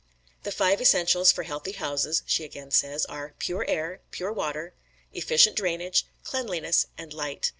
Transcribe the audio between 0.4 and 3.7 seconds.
"The five essentials, for healthy houses," she again says, "are pure